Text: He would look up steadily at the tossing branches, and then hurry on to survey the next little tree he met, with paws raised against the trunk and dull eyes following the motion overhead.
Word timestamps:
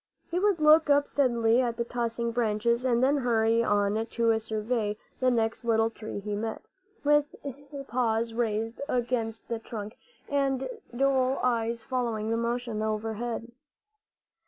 He 0.31 0.39
would 0.39 0.59
look 0.59 0.89
up 0.89 1.07
steadily 1.07 1.61
at 1.61 1.77
the 1.77 1.83
tossing 1.83 2.31
branches, 2.31 2.85
and 2.85 3.03
then 3.03 3.17
hurry 3.17 3.63
on 3.63 4.03
to 4.03 4.39
survey 4.39 4.97
the 5.19 5.29
next 5.29 5.63
little 5.63 5.91
tree 5.91 6.19
he 6.19 6.33
met, 6.35 6.67
with 7.03 7.35
paws 7.87 8.33
raised 8.33 8.81
against 8.89 9.47
the 9.47 9.59
trunk 9.59 9.95
and 10.27 10.67
dull 10.95 11.37
eyes 11.43 11.83
following 11.83 12.31
the 12.31 12.37
motion 12.37 12.81
overhead. 12.81 13.51